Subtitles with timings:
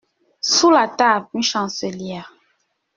[0.41, 2.33] Sous la table, une chancelière.